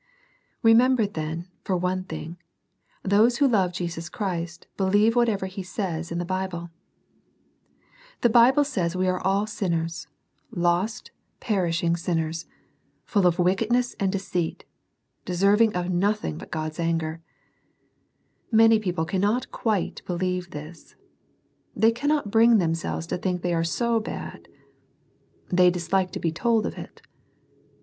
[0.63, 2.37] Remember, then, for one thing,
[3.03, 6.71] those who lovt Jesus Christy believe whatever He says in the Bible,
[8.21, 9.15] The Bible says we ate «1\.
[9.17, 9.69] OTS!aKC8»0^<^s^^^'5ss^^»^ Il8
[10.57, 10.87] SERMONS
[11.39, 11.73] FOR CHILDREN.
[11.83, 12.45] ing sinners;
[13.05, 14.65] full of wickedness and deceit;
[15.25, 17.21] de serving of nothing but God's anger.
[18.51, 20.95] Many people cannot quite believe this:
[21.75, 24.47] they cannot bring themselves to think they are so bad:
[25.49, 27.03] they dislike to be told of it.